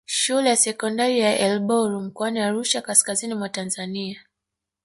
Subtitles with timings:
[0.05, 4.25] Shule ya sekondari ya Elboro mkoani Arusha kaskazini mwa Tanzania